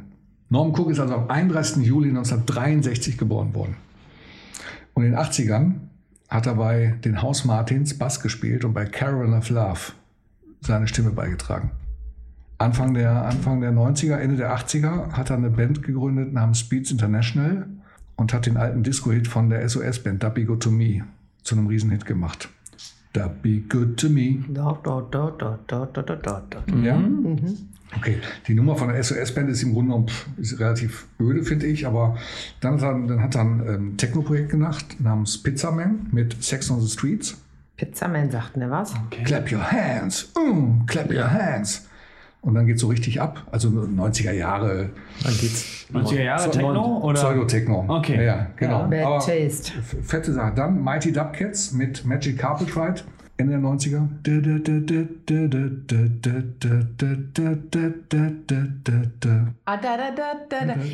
Norman 0.50 0.74
Cook 0.76 0.90
ist 0.90 0.98
also 0.98 1.14
am 1.14 1.28
31. 1.30 1.84
Juli 1.86 2.08
1963 2.08 3.16
geboren 3.18 3.54
worden. 3.54 3.76
Und 4.94 5.04
in 5.04 5.12
den 5.12 5.20
80ern 5.20 5.74
hat 6.28 6.46
er 6.46 6.54
bei 6.54 6.94
den 7.04 7.22
House 7.22 7.44
Martins 7.44 7.96
Bass 7.96 8.20
gespielt 8.20 8.64
und 8.64 8.74
bei 8.74 8.84
Caravan 8.84 9.34
of 9.34 9.48
Love 9.50 9.80
seine 10.60 10.88
Stimme 10.88 11.10
beigetragen. 11.10 11.70
Anfang 12.58 12.92
der, 12.94 13.24
Anfang 13.24 13.60
der 13.60 13.72
90er, 13.72 14.16
Ende 14.16 14.36
der 14.36 14.54
80er 14.54 15.12
hat 15.12 15.30
er 15.30 15.36
eine 15.36 15.50
Band 15.50 15.82
gegründet 15.82 16.32
namens 16.32 16.60
Speeds 16.60 16.90
International 16.90 17.66
und 18.16 18.32
hat 18.34 18.46
den 18.46 18.56
alten 18.56 18.82
Disco-Hit 18.82 19.28
von 19.28 19.48
der 19.48 19.66
SOS-Band 19.68 20.22
Da 20.22 20.28
Be 20.28 20.44
Good 20.44 20.64
To 20.64 20.70
Me 20.70 21.04
zu 21.42 21.54
einem 21.54 21.68
Riesenhit 21.68 22.04
gemacht 22.04 22.48
that 23.18 23.42
be 23.42 23.62
good 23.68 23.98
to 23.98 24.08
me. 24.08 24.44
Da, 24.48 24.78
da, 24.82 25.00
da, 25.10 25.30
da, 25.30 25.58
da, 25.66 25.86
da, 25.86 26.02
da, 26.02 26.42
da. 26.50 26.62
Ja? 26.82 26.96
Mhm. 26.96 27.68
Okay, 27.96 28.18
die 28.46 28.54
Nummer 28.54 28.76
von 28.76 28.88
der 28.88 29.02
SOS-Band 29.02 29.48
ist 29.48 29.62
im 29.62 29.72
Grunde 29.72 29.92
genommen 29.92 30.10
relativ 30.58 31.06
öde, 31.18 31.42
finde 31.42 31.66
ich, 31.66 31.86
aber 31.86 32.18
dann 32.60 32.74
hat 32.74 32.82
er, 32.82 33.06
dann 33.06 33.22
hat 33.22 33.34
er 33.34 33.40
ein 33.40 33.62
ähm, 33.66 33.96
Techno-Projekt 33.96 34.50
gemacht 34.50 35.00
namens 35.00 35.42
Pizzaman 35.42 36.06
mit 36.12 36.42
Sex 36.42 36.70
on 36.70 36.80
the 36.82 36.88
Streets. 36.88 37.40
Pizzaman 37.76 38.30
sagt 38.30 38.56
ne 38.58 38.70
was? 38.70 38.92
Okay. 39.06 39.24
Clap 39.24 39.50
your 39.50 39.62
hands, 39.72 40.30
mm, 40.36 40.86
clap 40.86 41.10
your 41.10 41.30
hands. 41.30 41.87
Und 42.40 42.54
dann 42.54 42.66
geht 42.66 42.76
es 42.76 42.80
so 42.82 42.88
richtig 42.88 43.20
ab. 43.20 43.46
Also 43.50 43.68
90er 43.68 44.32
Jahre. 44.32 44.90
Dann 45.22 45.32
geht's. 45.38 45.86
90er 45.92 46.22
Jahre 46.22 46.50
Techno 46.50 46.98
oder? 46.98 47.14
Pseudo 47.14 47.44
Techno. 47.44 47.84
Okay. 47.88 48.24
Ja, 48.24 48.46
genau. 48.56 48.80
Ja, 48.80 48.86
bad 48.86 49.04
Aber 49.04 49.18
Taste. 49.18 49.72
Fette 50.02 50.32
Sache. 50.32 50.52
Dann 50.54 50.82
Mighty 50.82 51.12
Dub 51.12 51.32
Cats 51.32 51.72
mit 51.72 52.04
Magic 52.04 52.38
Carpet 52.38 52.76
Ride. 52.76 53.00
Ende 53.38 53.52
der 53.52 53.62
90er. 53.62 54.08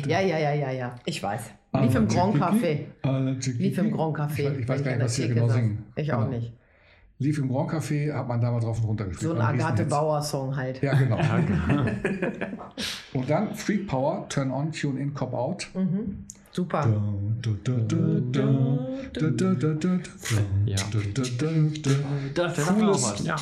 Ja, 0.07 0.19
ja, 0.21 0.37
ja, 0.37 0.53
ja, 0.53 0.71
ja. 0.71 0.95
Ich 1.05 1.23
weiß. 1.23 1.41
Lief 1.81 1.95
im 1.95 2.07
Grand 2.07 2.35
Café. 2.35 2.79
Lief 3.57 3.77
im 3.79 3.91
Grand 3.91 4.17
Café. 4.17 4.59
Ich 4.59 4.67
weiß 4.67 4.83
gar 4.83 4.91
nicht, 4.91 5.03
was 5.03 5.15
sie 5.15 5.27
genau 5.27 5.47
singen. 5.47 5.85
Ich 5.95 6.13
auch 6.13 6.27
nicht. 6.27 6.53
Lief 7.17 7.37
im 7.37 7.47
Grand 7.47 7.71
Café, 7.71 8.13
hat 8.13 8.27
man 8.27 8.41
da 8.41 8.51
mal 8.51 8.59
drauf 8.59 8.79
und 8.79 8.85
runter 8.85 9.05
gespielt. 9.05 9.31
So 9.31 9.37
ein 9.37 9.41
Agathe. 9.41 9.85
Bauer-Song 9.85 10.55
halt. 10.55 10.81
Ja, 10.81 10.93
genau. 10.95 11.17
und 13.13 13.29
dann 13.29 13.55
Freak 13.55 13.87
Power, 13.87 14.27
Turn 14.27 14.51
On, 14.51 14.71
Tune 14.71 14.99
In, 14.99 15.13
Cop 15.13 15.33
Out. 15.33 15.69
Super. 16.51 16.87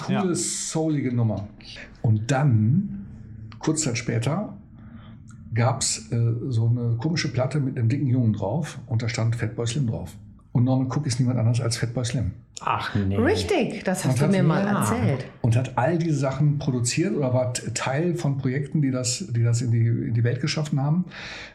Ja. 0.07 0.21
Cooles, 0.21 0.71
soulige 0.71 1.13
Nummer. 1.13 1.47
Und 2.01 2.31
dann, 2.31 3.05
kurz 3.59 3.81
Zeit 3.81 3.97
später, 3.97 4.57
gab 5.53 5.81
es 5.81 6.11
äh, 6.11 6.33
so 6.49 6.67
eine 6.67 6.97
komische 6.97 7.31
Platte 7.31 7.59
mit 7.59 7.77
einem 7.77 7.89
dicken 7.89 8.07
Jungen 8.07 8.33
drauf 8.33 8.79
und 8.87 9.03
da 9.03 9.09
stand 9.09 9.35
Fatboy 9.35 9.67
Slim 9.67 9.87
drauf. 9.87 10.15
Und 10.51 10.63
Norman 10.63 10.87
Cook 10.87 11.05
ist 11.05 11.19
niemand 11.19 11.39
anders 11.39 11.61
als 11.61 11.77
Fatboy 11.77 12.05
Slim. 12.05 12.31
Ach 12.61 12.95
nee. 12.95 13.17
Richtig, 13.17 13.83
das 13.83 14.05
hast 14.05 14.21
Und 14.21 14.29
du 14.29 14.37
mir 14.37 14.43
mal 14.43 14.63
ja. 14.63 14.79
erzählt. 14.79 15.25
Und 15.41 15.55
hat 15.55 15.77
all 15.77 15.97
diese 15.97 16.17
Sachen 16.17 16.59
produziert 16.59 17.15
oder 17.15 17.33
war 17.33 17.53
Teil 17.53 18.15
von 18.15 18.37
Projekten, 18.37 18.81
die 18.81 18.91
das, 18.91 19.25
die 19.29 19.43
das 19.43 19.61
in, 19.61 19.71
die, 19.71 19.85
in 19.85 20.13
die 20.13 20.23
Welt 20.23 20.39
geschaffen 20.39 20.81
haben. 20.81 21.05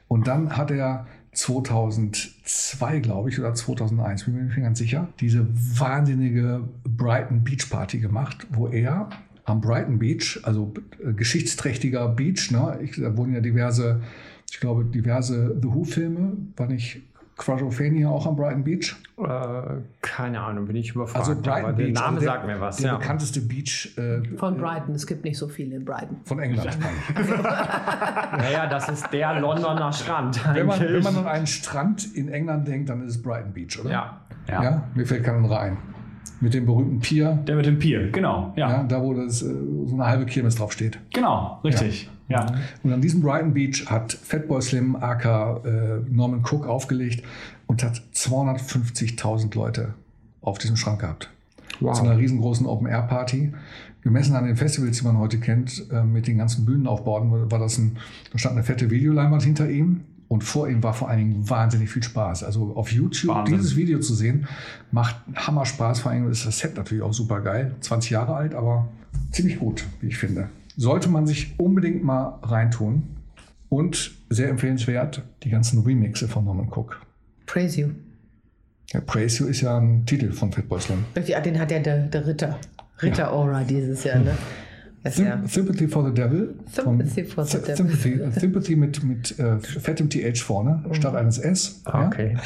Und 0.08 0.26
dann 0.26 0.56
hat 0.56 0.70
er 0.70 1.06
2002, 1.32 3.00
glaube 3.00 3.30
ich, 3.30 3.38
oder 3.38 3.54
2001, 3.54 4.24
bin 4.24 4.34
mir 4.34 4.42
nicht 4.44 4.56
ganz 4.56 4.78
sicher, 4.78 5.08
diese 5.20 5.46
wahnsinnige 5.78 6.68
Brighton 6.84 7.44
Beach 7.44 7.70
Party 7.70 7.98
gemacht, 7.98 8.46
wo 8.50 8.68
er 8.68 9.08
am 9.44 9.60
Brighton 9.60 9.98
Beach, 9.98 10.40
also 10.42 10.74
äh, 11.02 11.12
geschichtsträchtiger 11.12 12.08
Beach, 12.08 12.50
ne? 12.50 12.78
ich, 12.82 12.96
da 12.96 13.16
wurden 13.16 13.34
ja 13.34 13.40
diverse, 13.40 14.02
ich 14.50 14.60
glaube, 14.60 14.84
diverse 14.84 15.56
The 15.60 15.68
Who-Filme, 15.68 16.36
war 16.56 16.66
nicht 16.66 17.02
Quadrophenia 17.38 18.08
auch 18.08 18.26
am 18.26 18.36
Brighton 18.36 18.64
Beach? 18.64 18.94
Äh, 19.16 19.22
keine 20.02 20.40
Ahnung, 20.40 20.66
bin 20.66 20.76
ich 20.76 20.94
überfragt. 20.94 21.20
Also 21.28 21.40
Brighton 21.40 21.64
aber 21.64 21.72
der 21.72 21.84
Beach. 21.84 21.94
Name 21.94 22.06
also 22.08 22.20
der, 22.20 22.28
sagt 22.28 22.46
mir 22.46 22.60
was. 22.60 22.76
Der 22.76 22.86
Ja. 22.92 22.96
bekannteste 22.98 23.40
Beach 23.40 23.96
äh, 23.96 24.36
Von 24.36 24.58
Brighton. 24.58 24.94
Es 24.94 25.06
gibt 25.06 25.24
nicht 25.24 25.38
so 25.38 25.48
viele 25.48 25.76
in 25.76 25.84
Brighton. 25.84 26.16
von 26.24 26.38
England. 26.40 26.76
Naja, 28.36 28.66
das 28.70 28.88
ist 28.88 29.12
der 29.12 29.40
Londoner 29.40 29.92
Strand. 29.92 30.40
Wenn 30.54 30.66
man, 30.66 30.80
wenn 30.80 31.02
man 31.02 31.16
an 31.16 31.26
einen 31.26 31.46
Strand 31.46 32.14
in 32.14 32.28
England 32.28 32.66
denkt, 32.68 32.88
dann 32.90 33.02
ist 33.02 33.16
es 33.16 33.22
Brighton 33.22 33.52
Beach, 33.52 33.78
oder? 33.80 33.90
ja. 33.90 34.20
Ja. 34.48 34.62
ja? 34.62 34.82
Mir 34.94 35.04
fällt 35.06 35.24
kein 35.24 35.36
anderer 35.36 35.60
ein. 35.60 35.76
Mit 36.40 36.54
dem 36.54 36.64
berühmten 36.66 37.00
Pier, 37.00 37.38
Der 37.46 37.54
mit 37.56 37.66
dem 37.66 37.78
Pier, 37.78 38.10
genau. 38.12 38.52
Ja, 38.56 38.70
ja. 38.70 38.82
da 38.84 39.02
wo 39.02 39.12
das, 39.12 39.42
äh, 39.42 39.46
so 39.86 39.94
eine 39.94 40.06
halbe 40.06 40.24
Kirmes 40.24 40.54
drauf 40.56 40.72
steht. 40.72 40.98
genau, 41.12 41.60
richtig. 41.64 42.08
Ja. 42.28 42.46
Und 42.82 42.92
an 42.92 43.00
diesem 43.00 43.22
Brighton 43.22 43.54
Beach 43.54 43.86
hat 43.86 44.12
Fatboy 44.12 44.60
Slim, 44.60 44.96
aka 44.96 45.60
äh, 45.64 46.00
Norman 46.10 46.44
Cook, 46.48 46.66
aufgelegt 46.66 47.24
und 47.66 47.82
hat 47.82 48.02
250.000 48.14 49.54
Leute 49.54 49.94
auf 50.42 50.58
diesem 50.58 50.76
Schrank 50.76 51.00
gehabt. 51.00 51.30
Wow. 51.80 51.96
Zu 51.96 52.04
einer 52.04 52.18
riesengroßen 52.18 52.66
Open-Air-Party. 52.66 53.52
Gemessen 54.02 54.36
an 54.36 54.46
den 54.46 54.56
Festivals, 54.56 54.98
die 54.98 55.04
man 55.04 55.18
heute 55.18 55.38
kennt, 55.38 55.86
äh, 55.90 56.02
mit 56.02 56.26
den 56.26 56.38
ganzen 56.38 56.64
Bühnenaufbauten, 56.64 57.50
war 57.50 57.58
das 57.58 57.78
ein, 57.78 57.96
da 58.32 58.38
stand 58.38 58.54
eine 58.54 58.64
fette 58.64 58.90
Videoleinwand 58.90 59.42
hinter 59.42 59.68
ihm 59.68 60.02
und 60.28 60.44
vor 60.44 60.68
ihm 60.68 60.82
war 60.82 60.94
vor 60.94 61.08
allen 61.08 61.18
Dingen 61.18 61.50
wahnsinnig 61.50 61.90
viel 61.90 62.02
Spaß. 62.02 62.44
Also 62.44 62.72
auf 62.74 62.92
YouTube 62.92 63.34
Wahnsinn. 63.34 63.56
dieses 63.56 63.76
Video 63.76 63.98
zu 64.00 64.14
sehen, 64.14 64.46
macht 64.92 65.16
Hammer 65.34 65.66
Spaß. 65.66 66.00
Vor 66.00 66.12
allem 66.12 66.30
ist 66.30 66.46
das 66.46 66.58
Set 66.58 66.76
natürlich 66.76 67.02
auch 67.02 67.12
super 67.12 67.40
geil. 67.40 67.74
20 67.80 68.10
Jahre 68.10 68.34
alt, 68.34 68.54
aber 68.54 68.88
ziemlich 69.32 69.58
gut, 69.58 69.84
wie 70.00 70.08
ich 70.08 70.18
finde. 70.18 70.48
Sollte 70.78 71.08
man 71.10 71.26
sich 71.26 71.54
unbedingt 71.58 72.02
mal 72.04 72.38
reintun. 72.42 73.02
Und 73.68 74.12
sehr 74.30 74.48
empfehlenswert, 74.48 75.22
die 75.42 75.50
ganzen 75.50 75.82
Remixe 75.82 76.26
von 76.26 76.44
Norman 76.46 76.68
Cook. 76.74 77.00
Praise 77.44 77.78
you. 77.78 77.88
Ja, 78.92 79.00
Praise 79.02 79.42
You 79.42 79.50
ist 79.50 79.60
ja 79.60 79.76
ein 79.76 80.06
Titel 80.06 80.32
von 80.32 80.50
Fatboy 80.50 80.80
Slim. 80.80 81.04
Ja, 81.26 81.40
den 81.40 81.58
hat 81.60 81.70
ja 81.70 81.78
der, 81.78 82.06
der 82.06 82.26
Ritter. 82.26 82.58
Ritter 83.02 83.30
Aura 83.30 83.62
dieses 83.64 84.04
Jahr, 84.04 84.20
ne? 84.20 84.32
Ist 85.04 85.18
ja. 85.18 85.36
Sym 85.38 85.46
Sympathy 85.48 85.86
for 85.88 86.06
the 86.08 86.14
Devil. 86.14 86.54
von- 86.72 86.98
Sympathy 87.04 87.24
for 87.24 87.44
the 87.44 87.58
Devil. 87.58 87.76
Sympathy, 87.76 88.40
Sympathy 88.40 88.76
mit, 88.76 89.04
mit 89.04 89.38
äh, 89.38 89.58
fettem 89.60 90.08
TH 90.08 90.40
vorne, 90.42 90.84
statt 90.92 91.14
eines 91.14 91.36
S. 91.38 91.82
Ah, 91.84 92.06
Okay. 92.06 92.36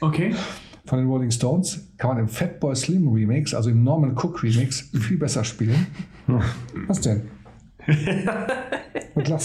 Okay. 0.00 0.34
Von 0.86 1.00
den 1.00 1.08
Rolling 1.08 1.30
Stones 1.32 1.80
kann 1.98 2.10
man 2.10 2.18
im 2.20 2.28
Fatboy 2.28 2.74
Slim 2.76 3.08
Remix, 3.08 3.52
also 3.52 3.68
im 3.68 3.82
Norman 3.82 4.12
Cook 4.16 4.42
Remix, 4.44 4.88
viel 4.98 5.18
besser 5.18 5.42
spielen. 5.44 5.86
Was 6.86 7.00
denn? 7.00 7.22
Du? 9.14 9.36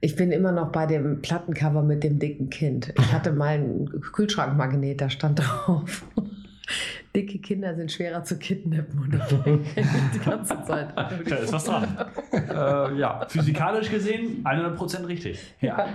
Ich 0.00 0.16
bin 0.16 0.32
immer 0.32 0.52
noch 0.52 0.72
bei 0.72 0.86
dem 0.86 1.22
Plattencover 1.22 1.82
mit 1.82 2.02
dem 2.02 2.18
dicken 2.18 2.50
Kind. 2.50 2.92
Ich 2.98 3.12
hatte 3.12 3.32
mal 3.32 3.54
einen 3.54 4.00
Kühlschrankmagnet, 4.00 5.00
da 5.00 5.08
stand 5.10 5.40
drauf. 5.40 6.04
Dicke 7.14 7.38
Kinder 7.38 7.74
sind 7.74 7.92
schwerer 7.92 8.24
zu 8.24 8.38
kidnappen 8.38 8.98
und 8.98 9.14
ich 9.14 9.84
die 10.14 10.18
ganze 10.18 10.62
Zeit. 10.64 10.88
Da 10.96 11.36
ist 11.36 11.52
was 11.52 11.64
dran. 11.64 11.86
Äh, 12.32 12.98
ja. 12.98 13.26
Physikalisch 13.28 13.90
gesehen 13.90 14.44
100% 14.44 15.06
richtig. 15.06 15.38
Ja. 15.60 15.88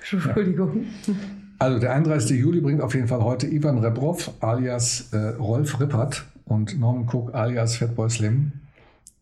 Entschuldigung. 0.00 0.86
Also 1.58 1.78
der 1.78 1.92
31. 1.92 2.38
Juli 2.38 2.60
bringt 2.60 2.82
auf 2.82 2.94
jeden 2.94 3.08
Fall 3.08 3.22
heute 3.22 3.46
Ivan 3.46 3.78
Rebrov 3.78 4.32
alias 4.40 5.08
äh, 5.12 5.16
Rolf 5.38 5.80
Rippert 5.80 6.24
und 6.44 6.78
Norman 6.78 7.08
Cook 7.10 7.34
alias 7.34 7.76
Fatboy 7.76 8.10
Slim 8.10 8.52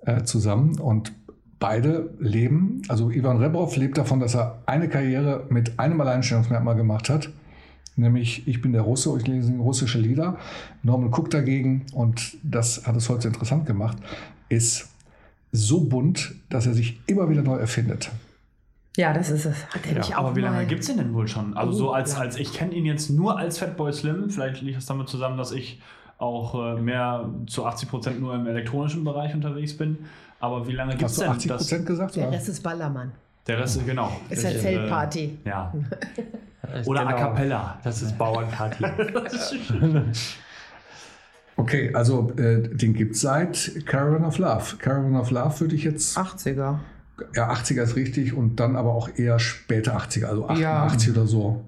äh, 0.03 0.23
zusammen 0.25 0.79
und 0.79 1.13
beide 1.59 2.11
leben, 2.19 2.83
also 2.89 3.11
Ivan 3.11 3.37
Rebrov 3.37 3.77
lebt 3.77 3.99
davon, 3.99 4.19
dass 4.19 4.35
er 4.35 4.63
eine 4.67 4.89
Karriere 4.89 5.47
mit 5.51 5.79
einem 5.79 6.01
Alleinstellungsmerkmal 6.01 6.75
gemacht 6.75 7.11
hat, 7.11 7.29
nämlich 7.97 8.49
ich 8.49 8.63
bin 8.63 8.73
der 8.73 8.83
Russe, 8.83 9.15
ich 9.19 9.27
lese 9.27 9.53
russische 9.59 9.99
Lieder. 9.99 10.39
Norman 10.83 11.13
Cook 11.13 11.31
dagegen, 11.31 11.85
und 11.93 12.39
das 12.43 12.87
hat 12.87 12.97
es 12.97 13.09
heute 13.11 13.29
interessant 13.29 13.67
gemacht, 13.67 13.99
ist 14.49 14.89
so 15.53 15.83
bunt, 15.85 16.35
dass 16.49 16.67
er 16.67 16.75
sich 16.75 17.01
immer 17.07 17.29
wieder 17.29 17.43
neu 17.43 17.57
erfindet. 17.57 18.11
Ja, 18.97 19.13
das 19.13 19.31
ist 19.31 19.45
es. 19.45 19.67
Hat 19.67 19.87
er 19.87 19.99
nicht 19.99 20.15
auch 20.15 20.25
Aber 20.25 20.37
wie 20.37 20.41
lange 20.41 20.67
gibt 20.67 20.81
es 20.81 20.89
den 20.89 20.97
denn 20.97 21.15
wohl 21.15 21.29
schon? 21.29 21.57
Also 21.57 21.73
Oh, 21.73 21.77
so 21.77 21.93
als, 21.93 22.15
ja. 22.15 22.21
als 22.21 22.37
ich 22.37 22.53
kenne 22.53 22.75
ihn 22.75 22.87
jetzt 22.87 23.11
nur 23.11 23.39
als 23.39 23.59
Fatboy 23.59 23.93
Slim. 23.93 24.31
Vielleicht 24.31 24.63
liegt 24.63 24.79
das 24.79 24.87
damit 24.87 25.09
zusammen, 25.09 25.37
dass 25.39 25.53
ich 25.53 25.81
auch 26.21 26.77
äh, 26.77 26.81
mehr 26.81 27.29
zu 27.47 27.67
80% 27.67 28.19
nur 28.19 28.35
im 28.35 28.47
elektronischen 28.47 29.05
Bereich 29.05 29.35
unterwegs 29.35 29.77
bin. 29.77 29.99
Aber 30.39 30.67
wie 30.67 30.73
lange 30.73 30.97
gibt 30.97 31.11
es 31.11 31.17
denn 31.17 31.29
80 31.29 31.49
das? 31.49 31.63
Prozent 31.63 31.87
gesagt? 31.87 32.17
Der 32.17 32.29
oder? 32.29 32.37
Rest 32.37 32.49
ist 32.49 32.63
Ballermann. 32.63 33.13
Der 33.47 33.59
Rest 33.59 33.77
ist 33.77 33.87
genau. 33.87 34.13
Ist 34.29 34.43
ja 34.43 34.51
äh, 34.51 34.59
Zeltparty. 34.59 35.39
Ja. 35.45 35.73
Oder 36.87 37.01
genau. 37.01 37.17
A 37.17 37.19
Cappella. 37.19 37.79
Das 37.83 38.03
ist 38.03 38.17
Bauernparty. 38.17 38.85
Okay, 41.57 41.95
also 41.95 42.33
äh, 42.39 42.63
den 42.75 42.95
gibt 42.95 43.17
es 43.17 43.21
seit 43.21 43.85
Caravan 43.85 44.25
of 44.25 44.39
Love. 44.39 44.77
Caravan 44.79 45.17
of 45.17 45.31
Love 45.31 45.61
würde 45.61 45.75
ich 45.75 45.85
jetzt, 45.85 46.17
80er. 46.17 46.79
ja 47.35 47.53
80er 47.53 47.83
ist 47.83 47.97
richtig 47.97 48.33
und 48.33 48.57
dann 48.57 48.77
aber 48.77 48.95
auch 48.95 49.11
eher 49.15 49.39
späte 49.39 49.95
80er, 49.95 50.25
also 50.25 50.49
88 50.49 51.11
oder 51.11 51.27
so. 51.27 51.63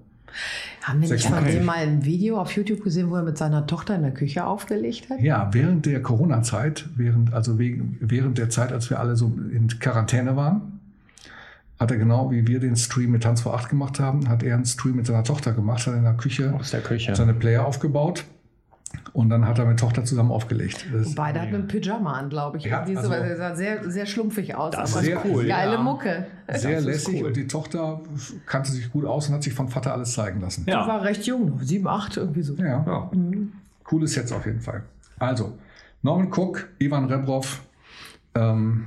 Haben 0.83 1.01
wir 1.01 1.09
nicht 1.09 1.25
von 1.25 1.35
86. 1.35 1.55
dem 1.59 1.65
mal 1.65 1.77
ein 1.77 2.05
Video 2.05 2.39
auf 2.39 2.53
YouTube 2.53 2.83
gesehen, 2.83 3.11
wo 3.11 3.17
er 3.17 3.23
mit 3.23 3.39
seiner 3.39 3.67
Tochter 3.67 3.95
in 3.95 4.03
der 4.03 4.12
Küche 4.12 4.45
aufgelegt 4.45 5.09
hat? 5.11 5.21
Ja, 5.21 5.49
während 5.53 5.87
der 5.87 6.03
Corona-Zeit, 6.03 6.89
während, 6.97 7.33
also 7.33 7.59
wegen, 7.59 7.97
während 8.01 8.39
der 8.39 8.51
Zeit, 8.51 8.73
als 8.73 8.91
wir 8.91 8.99
alle 8.99 9.17
so 9.17 9.33
in 9.53 9.69
Quarantäne 9.79 10.37
waren, 10.37 10.81
hat 11.79 11.91
er 11.91 11.97
genau 11.99 12.31
wie 12.31 12.47
wir 12.47 12.61
den 12.61 12.77
Stream 12.77 13.11
mit 13.12 13.23
Tanz 13.23 13.41
vor 13.41 13.55
8 13.55 13.69
gemacht 13.69 14.01
haben, 14.01 14.29
hat 14.29 14.43
er 14.43 14.55
einen 14.55 14.65
Stream 14.65 14.97
mit 14.97 15.07
seiner 15.07 15.25
Tochter 15.25 15.53
gemacht, 15.53 15.87
hat 15.87 15.95
in 15.95 16.05
der 16.05 16.15
Küche 16.15 16.55
Aus 16.55 16.71
der 16.71 16.81
Küche. 16.81 17.15
seine 17.15 17.35
Player 17.35 17.67
aufgebaut 17.67 18.25
und 19.13 19.29
dann 19.29 19.47
hat 19.47 19.59
er 19.59 19.67
mit 19.67 19.79
Tochter 19.79 20.05
zusammen 20.05 20.31
aufgelegt. 20.31 20.87
Das 20.93 21.09
Und 21.09 21.15
beide 21.17 21.41
hatten 21.41 21.55
einen 21.55 21.67
Pyjama 21.69 22.13
an, 22.15 22.29
glaube 22.31 22.59
ich. 22.59 22.65
Ja, 22.65 22.83
also- 22.83 23.13
er 23.13 23.37
sah 23.37 23.55
sehr, 23.55 23.91
sehr 23.91 24.07
schlumpfig 24.07 24.55
aus. 24.55 24.73
Das 24.75 24.97
aber 24.97 25.07
ist 25.07 25.19
cool, 25.25 25.47
Geile 25.47 25.73
ja. 25.75 25.81
Mucke. 25.83 26.27
sehr 26.55 26.81
lässig 26.81 27.21
cool. 27.21 27.29
und 27.29 27.37
die 27.37 27.47
Tochter 27.47 28.01
kannte 28.47 28.73
sich 28.73 28.91
gut 28.91 29.05
aus 29.05 29.29
und 29.29 29.35
hat 29.35 29.43
sich 29.43 29.53
von 29.55 29.69
Vater 29.69 29.93
alles 29.93 30.13
zeigen 30.13 30.41
lassen. 30.41 30.65
Die 30.67 30.71
Ja. 30.71 30.87
war 30.87 31.03
recht 31.03 31.25
jung, 31.27 31.59
sieben, 31.63 31.87
acht, 31.89 32.17
irgendwie 32.17 32.43
so. 32.43 32.55
Ja, 32.55 32.85
Ja. 32.87 33.11
cooles 33.85 34.13
Sets 34.15 34.33
auf 34.33 34.47
jeden 34.47 34.61
Fall. 34.61 34.83
Also, 35.19 35.53
Norman 36.03 36.29
Cook, 36.33 36.69
Ivan 36.79 37.05
Rebrov. 37.07 37.63
Ähm, 38.35 38.87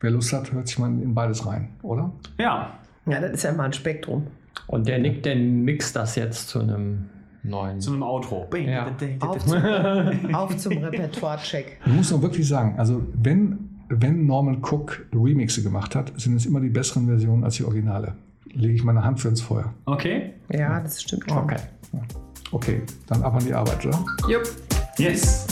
wer 0.00 0.10
Lust 0.10 0.32
hat, 0.32 0.52
hört 0.52 0.66
sich 0.68 0.78
mal 0.78 0.88
in 0.88 1.14
beides 1.14 1.46
rein, 1.46 1.68
oder? 1.82 2.12
Ja. 2.38 2.74
Ja, 3.06 3.20
das 3.20 3.32
ist 3.32 3.42
ja 3.44 3.50
immer 3.50 3.64
ein 3.64 3.72
Spektrum. 3.72 4.26
Und 4.66 4.86
der 4.86 4.98
Nick, 4.98 5.22
der 5.22 5.34
mixt 5.36 5.96
das 5.96 6.14
jetzt 6.16 6.48
zu 6.48 6.60
einem 6.60 7.08
neuen. 7.42 7.80
Zu 7.80 7.92
einem 7.92 8.02
Outro. 8.02 8.48
Ja. 8.56 8.94
Auf 9.20 9.44
zum, 9.44 9.64
auf 10.34 10.56
zum 10.56 10.78
Repertoire-Check. 10.78 11.78
Ich 11.84 11.92
muss 11.92 12.10
noch 12.10 12.22
wirklich 12.22 12.46
sagen, 12.46 12.74
also 12.78 13.02
wenn, 13.14 13.70
wenn 13.88 14.26
Norman 14.26 14.62
Cook 14.62 15.06
Remixe 15.12 15.62
gemacht 15.62 15.94
hat, 15.94 16.12
sind 16.20 16.36
es 16.36 16.46
immer 16.46 16.60
die 16.60 16.68
besseren 16.68 17.06
Versionen 17.06 17.44
als 17.44 17.56
die 17.56 17.64
Originale. 17.64 18.14
Lege 18.52 18.74
ich 18.74 18.84
meine 18.84 19.04
Hand 19.04 19.20
für 19.20 19.28
ins 19.28 19.40
Feuer. 19.40 19.72
Okay. 19.86 20.34
Ja, 20.52 20.80
das 20.80 21.02
stimmt 21.02 21.24
schon. 21.28 21.38
Okay. 21.38 21.56
Okay, 22.50 22.82
dann 23.06 23.22
ab 23.22 23.34
an 23.34 23.44
die 23.44 23.54
Arbeit, 23.54 23.86
oder? 23.86 24.04
Jupp. 24.28 24.42
Yes. 24.98 25.46